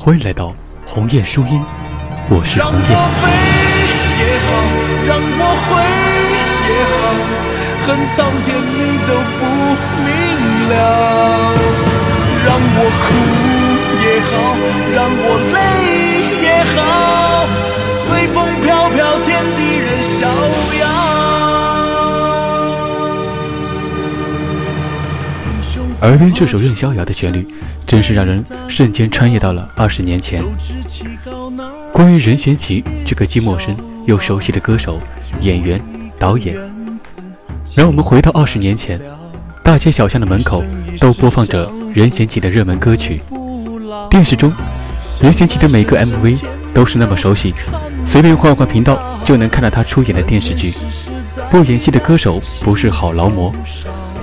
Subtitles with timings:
[0.00, 0.54] 欢迎来到
[0.86, 1.60] 鸿雁书音，
[2.30, 2.88] 我是鸿雁。
[2.88, 3.26] 让我悲
[4.22, 4.48] 也好，
[5.08, 5.68] 让我悔
[6.68, 7.02] 也好，
[7.84, 9.42] 恨苍天你都不
[10.06, 10.08] 明
[10.68, 10.72] 了。
[12.46, 12.48] 让
[12.78, 13.06] 我哭
[13.98, 14.30] 也好，
[14.94, 15.58] 让我泪
[16.46, 16.47] 也
[26.02, 27.44] 耳边这首《任逍遥》的旋律，
[27.84, 30.44] 真是让人瞬间穿越到了二十年前。
[31.92, 35.00] 关于任贤齐这个既陌生又熟悉的歌手、
[35.40, 35.80] 演员、
[36.16, 36.56] 导演，
[37.76, 39.00] 让我们回到二十年前，
[39.64, 40.62] 大街小巷的门口
[41.00, 43.20] 都播放着任贤齐的热门歌曲，
[44.08, 44.52] 电视中
[45.20, 46.40] 任贤齐的每个 MV
[46.72, 47.52] 都是那么熟悉，
[48.06, 50.72] 随便换换频道就能看到他出演的电视剧。
[51.50, 53.52] 不演戏的歌手不是好劳模，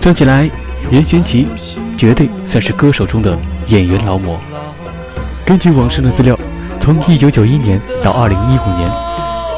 [0.00, 0.48] 算起来。
[0.90, 1.46] 任贤齐
[1.96, 3.38] 绝对算是歌手中的
[3.68, 4.38] 演员劳模。
[5.44, 6.38] 根据网上的资料，
[6.80, 8.90] 从1991年到2015年，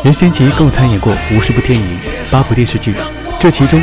[0.04, 1.98] 任贤齐共参演过五十部电影、
[2.30, 2.94] 八部电视剧。
[3.38, 3.80] 这其中，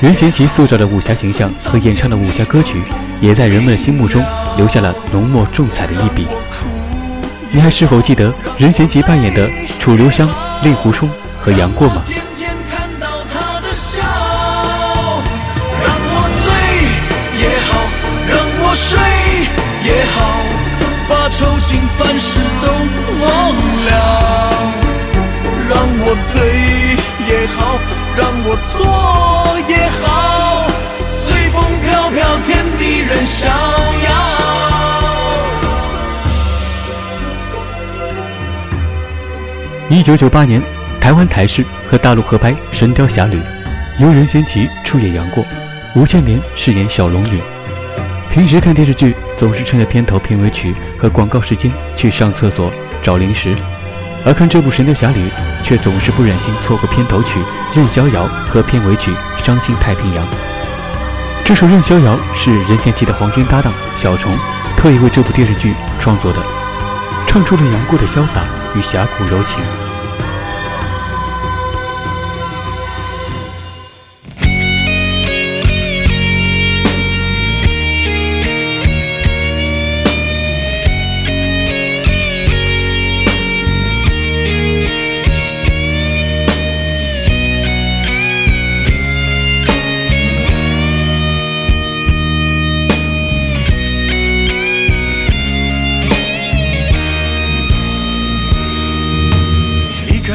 [0.00, 2.82] 任贤齐塑造的武侠形象和演唱的武侠歌曲，
[3.20, 4.24] 也在人们的心目中
[4.56, 6.26] 留下了浓墨重彩的一笔。
[7.52, 10.28] 你还是否记得任贤齐扮演的楚留香、
[10.62, 11.08] 令狐冲
[11.40, 12.02] 和杨过吗？
[21.38, 22.66] 愁情烦事都
[23.20, 23.28] 忘
[23.84, 23.92] 了，
[25.68, 26.34] 让我对
[27.28, 27.78] 也好，
[28.16, 28.74] 让我错
[29.68, 30.66] 也好，
[31.10, 31.20] 随
[31.50, 34.08] 风飘飘，天地任逍遥。
[39.90, 40.62] 一九九八年，
[40.98, 43.36] 台湾台视和大陆合拍《神雕侠侣》，
[43.98, 45.44] 由任贤齐出演杨过，
[45.94, 47.42] 吴倩莲饰演小龙女。
[48.30, 52.70] 平时看电视剧，总是趁着片头、片尾曲和广告时间去上厕所
[53.02, 53.56] 找零食，
[54.24, 55.28] 而看这部《神雕侠侣》，
[55.64, 57.40] 却总是不忍心错过片头曲
[57.74, 59.10] 《任逍遥》和片尾曲
[59.44, 60.24] 《伤心太平洋》。
[61.44, 64.36] 这首《任逍遥》是任贤齐的黄金搭档小虫
[64.76, 66.38] 特意为这部电视剧创作的，
[67.26, 68.42] 唱出了杨过的潇洒
[68.76, 69.60] 与侠骨柔情。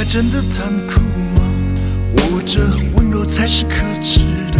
[0.04, 1.00] 真的残酷
[1.36, 1.48] 吗？
[2.18, 2.60] 活着
[2.96, 4.20] 温柔才是可耻
[4.52, 4.60] 的，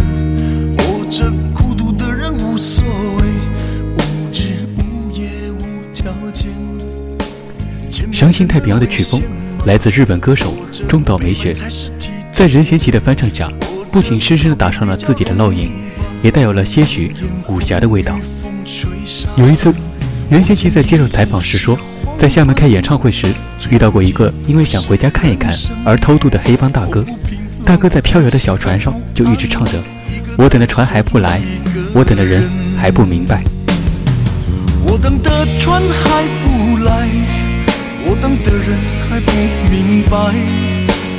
[0.78, 3.24] 活着孤独的人无所谓，
[3.96, 4.00] 无
[4.32, 6.48] 日无夜无条件。
[8.12, 9.20] 伤心太平洋的曲风
[9.66, 10.54] 来自日本歌手
[10.88, 11.54] 中岛美雪，
[12.30, 13.52] 在任贤齐的翻唱下，
[13.90, 15.70] 不仅深深的打上了自己的烙印，
[16.22, 17.14] 也带有了些许
[17.48, 18.18] 武侠的味道。
[19.36, 19.74] 有一次，
[20.30, 21.78] 任贤齐在接受采访时说。
[22.18, 23.26] 在厦门开演唱会时，
[23.72, 25.50] 遇到过一个因为想回家看一看
[25.82, 27.02] 而偷渡的黑帮大哥。
[27.64, 29.82] 大哥在飘摇的小船上就一直唱着
[30.36, 31.40] ：“我等的船还不来，
[31.94, 32.46] 我等的人
[32.78, 33.42] 还不明白。”
[34.86, 37.08] 我等的船还不来，
[38.04, 38.78] 我等的人
[39.08, 39.32] 还不
[39.70, 40.34] 明白。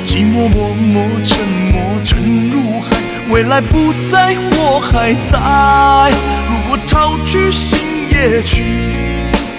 [0.06, 1.36] 寂寞默默沉
[1.72, 2.96] 默沉入海，
[3.32, 6.12] 未来不在我还在。
[6.48, 8.62] 如果潮去心也去。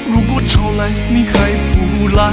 [0.09, 1.33] 如果潮来你还
[1.73, 2.31] 不来，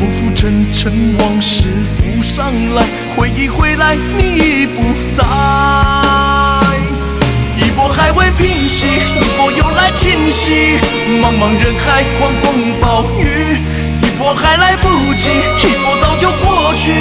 [0.00, 2.82] 浮浮沉沉往事浮上来，
[3.14, 4.82] 回忆回来你已不
[5.14, 5.22] 在。
[7.58, 10.78] 一波还未平息，一波又来侵袭，
[11.20, 13.58] 茫茫人海狂风暴雨，
[14.00, 15.28] 一波还来不及，
[15.68, 16.92] 一波早就过去。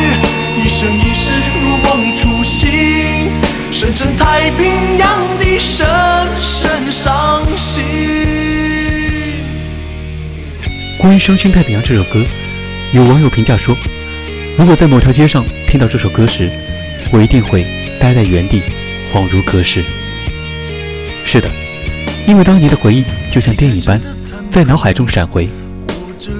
[0.62, 1.32] 一生一世
[1.64, 3.32] 如梦初醒，
[3.72, 5.88] 深深太平洋的深
[6.42, 7.82] 深伤心。
[10.98, 12.22] 关于《伤心太平洋》这首歌，
[12.92, 13.78] 有网友评价说
[14.58, 16.50] ：“如果在某条街上听到这首歌时，
[17.12, 17.64] 我一定会
[18.00, 18.64] 呆在原地，
[19.14, 19.86] 恍如隔世。”
[21.24, 21.48] 是的，
[22.26, 24.02] 因为当年的回忆就像电影般
[24.50, 25.48] 在脑海中闪回。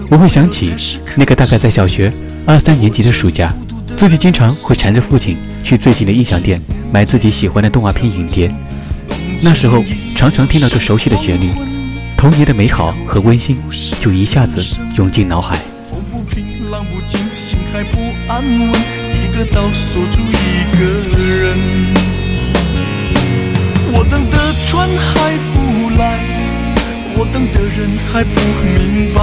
[0.10, 0.74] 我会想起
[1.16, 2.12] 那个大概在小学
[2.48, 3.54] 二三年级的暑假，
[3.96, 6.60] 自己经常会缠着父亲去最近的音响店
[6.92, 8.52] 买自己喜欢的动画片影碟。
[9.44, 9.84] 那时候
[10.16, 11.52] 常常听到这熟悉的旋律。
[12.18, 13.56] 童年的美好和温馨
[14.00, 15.60] 就一下子涌进脑海。
[17.00, 18.72] 风不平，浪不静，心还不安稳，
[19.14, 20.34] 一个岛锁住一
[20.78, 20.80] 个
[21.18, 21.58] 人。
[23.92, 26.20] 我等的船还不来，
[27.16, 29.20] 我等的人还不明白，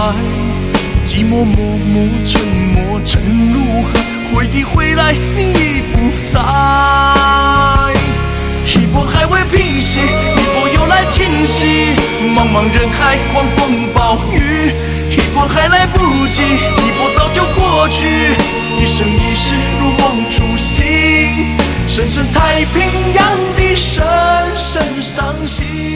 [1.06, 1.94] 寂寞默默
[2.24, 2.40] 沉
[2.74, 4.00] 默沉入海，
[4.32, 6.40] 回忆回来你已不在。
[8.78, 11.64] 一波还未平息，一波又来侵袭，
[12.34, 14.72] 茫茫人海，狂风暴雨，
[15.16, 18.06] 一波还来不及，一波早就过去，
[18.78, 21.56] 一生一世如梦初醒，
[21.88, 23.26] 深深太平洋
[23.56, 24.04] 的深
[24.58, 25.95] 深伤心。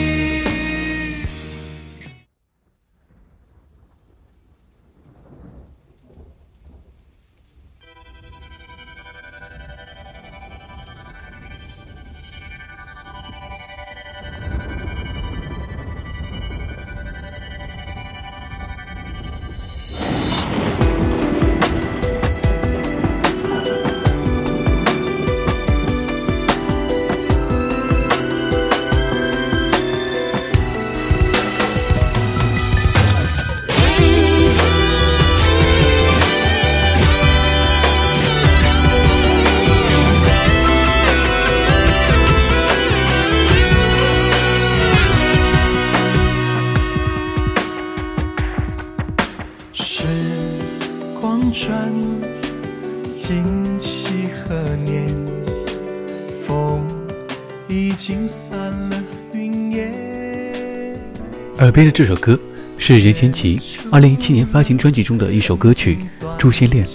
[61.71, 62.37] 耳边的这首歌
[62.77, 63.57] 是任贤齐
[63.91, 65.97] 2017年发行专辑中的一首歌曲
[66.37, 66.85] 《诛仙恋》，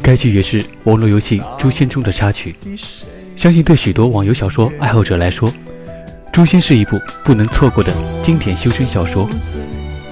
[0.00, 2.54] 该剧也是网络游戏《诛仙》中的插曲。
[3.34, 5.50] 相信对许多网游小说爱好者来说，
[6.30, 7.92] 《诛仙》是一部不能错过的
[8.22, 9.28] 经典修真小说。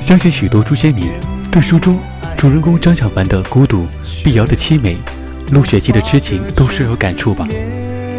[0.01, 1.09] 相信许多诛仙迷
[1.53, 2.01] 对书中
[2.37, 3.87] 主人公张小凡的孤独、
[4.25, 4.97] 碧瑶的凄美、
[5.53, 7.47] 陆雪姬的痴情都深有感触吧。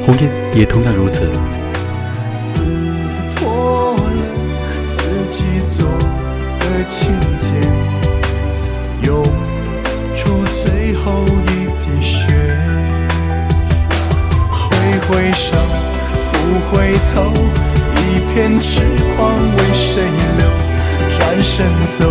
[0.06, 1.30] 鸿雁也同样如此。
[6.88, 7.12] 情
[7.42, 7.54] 节，
[9.02, 9.24] 涌
[10.14, 12.32] 出最后一滴血。
[14.50, 15.56] 挥挥手，
[16.32, 16.36] 不
[16.70, 17.32] 回头，
[17.96, 18.00] 一
[18.34, 18.82] 片痴
[19.16, 20.04] 狂为谁
[20.38, 20.46] 留？
[21.10, 21.66] 转身
[21.98, 22.06] 走，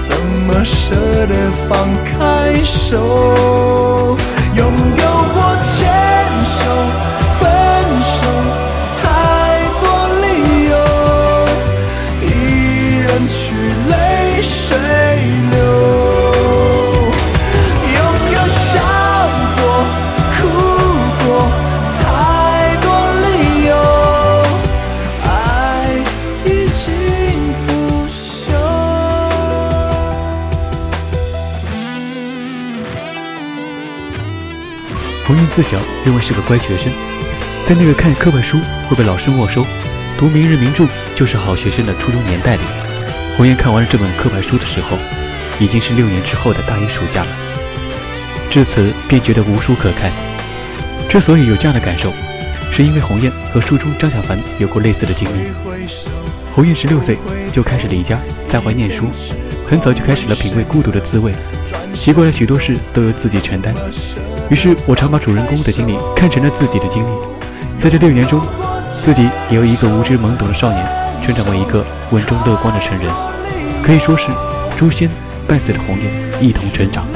[0.00, 0.94] 怎么舍
[1.26, 1.34] 得
[1.68, 4.16] 放开手？
[4.54, 5.90] 拥有过牵
[6.44, 6.60] 手、
[35.26, 36.92] 鸿雁自小认为是个乖学生，
[37.64, 39.64] 在那个看课本书会被老师没收、
[40.18, 40.84] 读明日名著
[41.14, 42.62] 就是好学生的初中年代里，
[43.34, 44.98] 鸿雁看完了这本课本书的时候，
[45.58, 47.30] 已经是六年之后的大一暑假了。
[48.50, 50.12] 至此便觉得无书可看。
[51.08, 52.12] 之所以有这样的感受，
[52.70, 55.50] 是因为鸿雁和书中张小凡有过类似的经历。
[56.54, 57.16] 鸿雁十六岁
[57.50, 59.06] 就开始离家在外念书，
[59.66, 61.32] 很早就开始了品味孤独的滋味，
[61.92, 63.74] 习惯了许多事都由自己承担。
[64.50, 67.08] 于是我常把主人公的经历看成了自己的经历。
[67.80, 68.40] 在这六年中，
[68.90, 70.86] 自己也由一个无知懵懂的少年，
[71.22, 73.10] 成长为一个稳重乐观的成人，
[73.82, 74.30] 可以说是
[74.76, 75.10] 诛仙
[75.46, 77.06] 伴随着红颜一同成长。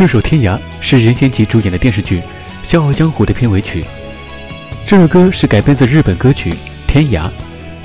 [0.00, 2.20] 这首《天涯》是任贤齐主演的电视剧
[2.62, 3.84] 《笑傲江湖》的片尾曲。
[4.86, 6.52] 这首歌是改编自日本歌曲
[6.86, 7.24] 《天涯》，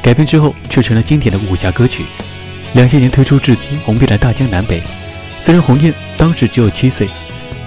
[0.02, 2.06] 改编之后却成了经典的武侠歌曲。
[2.72, 4.82] 两千年推出至今，红遍了大江南北。
[5.42, 7.06] 虽然鸿雁当时只有七岁，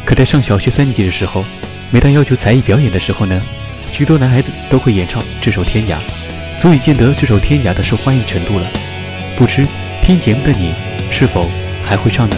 [0.07, 1.45] 可在上小学三年级的时候，
[1.90, 3.38] 每当要求才艺表演的时候呢，
[3.87, 5.97] 许多男孩子都会演唱这首《天涯》，
[6.59, 8.67] 足以见得这首《天涯》的受欢迎程度了。
[9.37, 9.67] 不知
[10.00, 10.73] 听节目的你
[11.11, 11.50] 是否
[11.85, 12.37] 还会唱呢？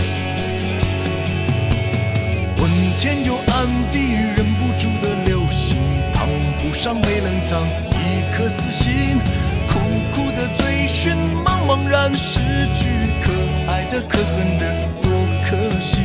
[7.51, 9.19] 藏一颗死心，
[9.67, 9.81] 苦
[10.15, 11.13] 苦的追寻，
[11.45, 12.39] 茫茫然失
[12.73, 12.89] 去
[13.21, 13.33] 可
[13.67, 15.11] 爱的可恨的多
[15.45, 15.99] 可惜。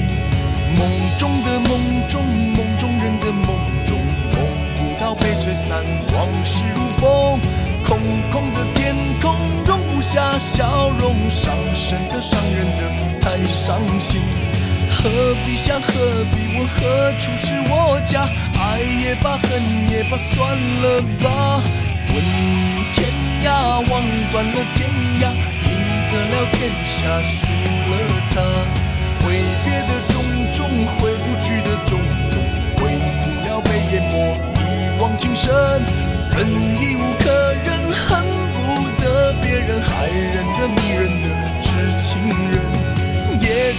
[0.76, 3.96] 梦中的梦中，梦中人的梦中，
[4.32, 4.42] 梦
[4.76, 5.84] 不到被吹散，
[6.16, 7.40] 往事如风。
[7.84, 8.00] 空
[8.32, 9.36] 空的天空
[9.68, 14.20] 容不下笑容，伤神的伤人的太伤心。
[15.06, 15.94] 何必想何
[16.34, 18.28] 必问何处是我家？
[18.58, 21.62] 爱也罢，恨也罢，算了吧。
[22.10, 22.16] 问
[22.92, 23.06] 天
[23.44, 24.90] 涯，望断了天
[25.22, 25.30] 涯，
[25.62, 25.70] 赢
[26.10, 27.94] 得了天下，输了
[28.34, 28.42] 他。
[29.22, 30.14] 挥别的种
[30.52, 30.58] 种，
[30.98, 32.42] 回不去的种种，
[32.78, 34.14] 回不了被淹没
[34.58, 35.54] 一往情深。
[36.36, 36.50] 忍
[36.82, 37.14] 已无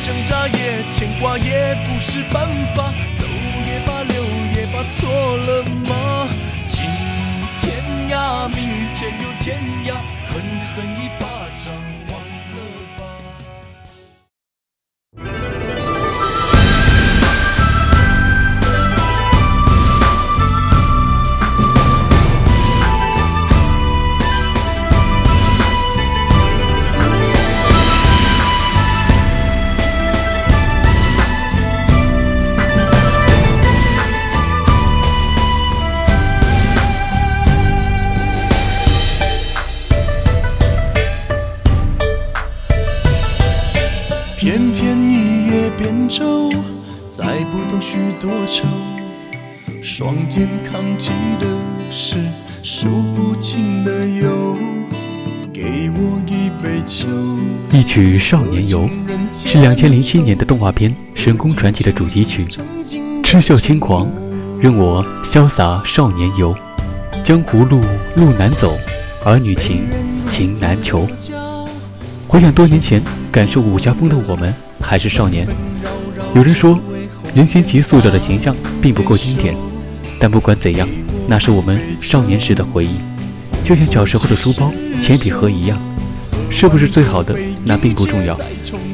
[0.06, 2.46] 挣扎，也牵挂，也不是办
[2.76, 2.92] 法。
[3.18, 3.26] 走
[3.66, 4.22] 也罢，留
[4.54, 6.28] 也罢，错了吗？
[6.68, 6.84] 今
[7.60, 9.94] 天涯，明天又天涯，
[10.28, 10.40] 狠
[10.76, 11.26] 狠一巴
[50.62, 51.46] 扛起的
[51.90, 52.16] 是
[52.62, 54.56] 数不清的忧。
[55.52, 57.08] 给我一杯酒。
[57.72, 58.88] 一曲《少年游》
[59.30, 62.46] 是两千零七年的动画片《神功传奇》的主题曲。
[63.22, 64.08] 痴笑轻狂，
[64.60, 66.54] 任我潇洒少年游。
[67.25, 67.80] 江湖路
[68.14, 68.76] 路难走，
[69.25, 69.84] 儿女情
[70.28, 71.08] 情难求。
[72.28, 73.00] 回想多年前
[73.32, 75.46] 感受武侠风的我们还是少年。
[76.34, 76.78] 有人说，
[77.34, 79.56] 任贤齐塑造的形象并不够经典，
[80.26, 80.88] 但不管怎样，
[81.28, 82.97] 那是我们少年时的回忆。
[83.62, 85.78] 就像小时候的书包、铅笔盒一样，
[86.50, 87.33] 是不是最好的
[87.64, 88.37] 那并不重要，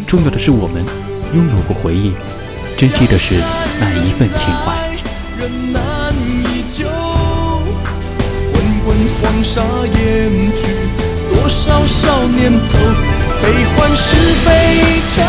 [0.06, 0.84] 重要的是我们
[1.34, 2.12] 拥有过回忆，
[2.76, 3.36] 珍惜的是
[3.80, 4.76] 那一份情怀。
[5.40, 6.12] 人难
[6.44, 6.86] 以救，
[8.52, 10.74] 滚滚黄沙掩去
[11.30, 12.76] 多少少年头，
[13.42, 15.24] 悲欢是非成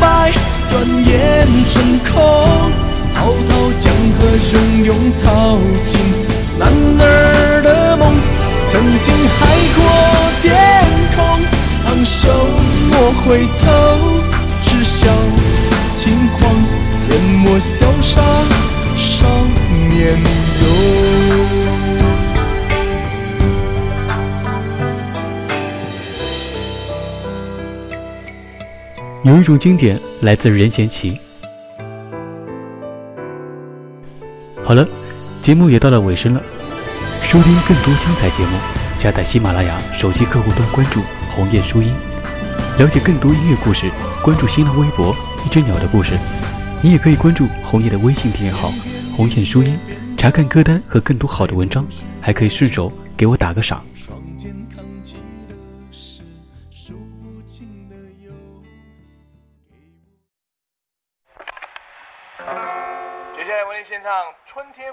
[0.00, 0.32] 败，
[0.66, 2.85] 转眼成空。
[3.16, 5.98] 滔滔江河汹涌，淘尽
[6.58, 8.12] 男儿的梦。
[8.68, 9.40] 曾经海
[9.74, 9.78] 阔
[10.42, 10.52] 天
[11.16, 11.24] 空，
[11.86, 12.28] 昂首
[12.90, 12.92] 莫
[13.22, 13.64] 回头，
[14.60, 15.08] 只笑
[15.94, 16.54] 轻狂，
[17.08, 18.20] 任我潇洒
[18.94, 19.26] 少
[19.88, 20.20] 年
[20.60, 20.64] 游。
[29.24, 31.18] 有一种经典来自任贤齐。
[34.66, 34.84] 好了，
[35.40, 36.42] 节目也到了尾声了。
[37.22, 38.58] 收听更多精彩节目，
[38.96, 41.94] 下载喜马拉雅手机客户端，关注红叶书音，
[42.76, 43.88] 了解更多音乐故事。
[44.24, 46.18] 关注新浪微博一只鸟的故事，
[46.82, 48.72] 你也可以关注红雁的微信订阅号
[49.16, 49.78] 红叶书音，
[50.18, 51.86] 查看歌单和更多好的文章，
[52.20, 53.80] 还可以顺手给我打个赏。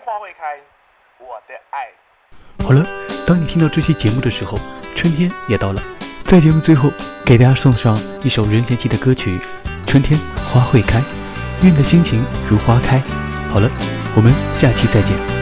[0.06, 0.58] 花会开》，
[1.20, 1.88] 我的爱。
[2.64, 2.86] 好了，
[3.26, 4.58] 当你听到这期节目的时候，
[4.96, 5.82] 春天也到了。
[6.24, 6.90] 在节目最后，
[7.26, 9.38] 给大家送上一首任贤齐的歌曲
[9.86, 10.20] 《春天
[10.52, 11.00] 花会开》，
[11.64, 13.00] 愿你的心情如花开。
[13.52, 13.70] 好了，
[14.16, 15.33] 我们下期再见。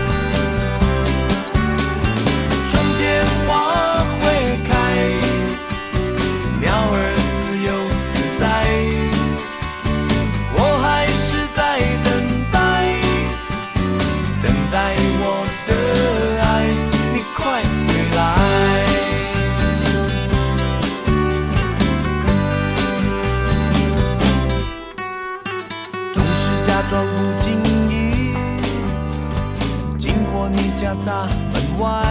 [31.05, 32.03] 大门外，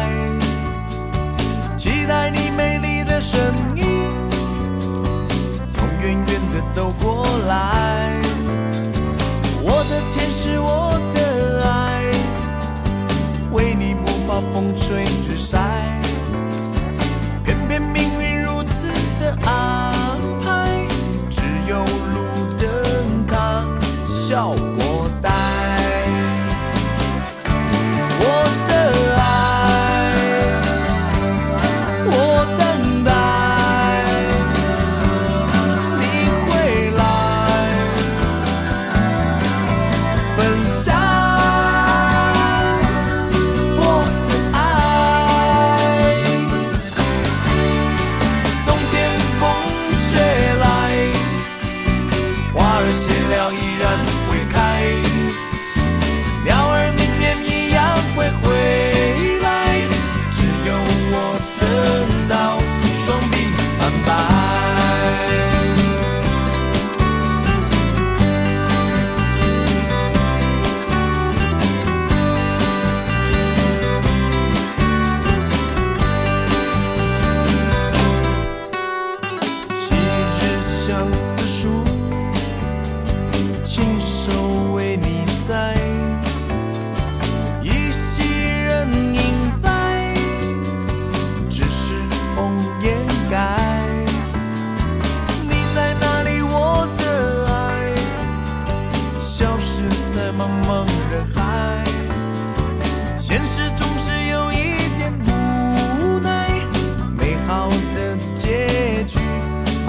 [1.77, 3.41] 期待你美丽的身
[3.77, 3.85] 影
[5.69, 8.21] 从远远的走过来。
[9.63, 12.11] 我的天使，我的爱，
[13.53, 15.59] 为你不怕风吹日晒，
[17.45, 18.71] 偏偏命运如此
[19.21, 20.87] 的安排，
[21.31, 22.19] 只有路
[22.59, 23.65] 灯它
[24.09, 24.55] 笑